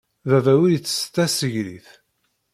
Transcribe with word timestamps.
Baba 0.29 0.53
ur 0.63 0.71
ittett 0.71 1.11
tasegrit. 1.15 1.87